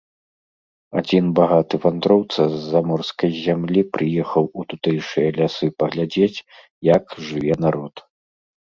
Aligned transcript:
Адзін 1.01 1.25
багаты 1.39 1.73
вандроўца 1.83 2.41
з 2.55 2.63
заморскай 2.71 3.31
зямлі 3.45 3.81
прыехаў 3.99 4.43
у 4.59 4.69
тутэйшыя 4.75 5.27
лясы 5.39 5.65
паглядзець, 5.85 6.35
як 6.95 7.03
жыве 7.31 7.53
народ. 7.65 7.95